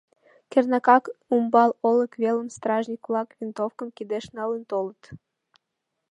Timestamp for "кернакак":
0.51-1.03